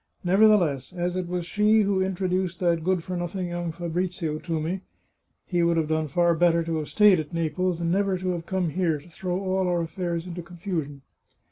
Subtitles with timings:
[0.23, 4.81] Nevertheless, as it was she who introduced that good for nothing young Fabrizio to me—
[5.45, 8.47] he would have done far better to have stayed at Naples, and never to have
[8.47, 11.03] come here to throw all our affairs into confusion.